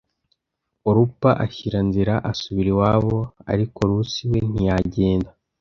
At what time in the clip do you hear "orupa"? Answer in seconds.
0.89-1.31